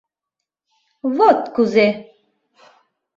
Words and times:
—Вот 1.15 1.39
кузе! 1.55 1.87